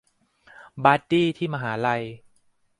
[0.83, 2.03] บัดดี้ที่มหาลัย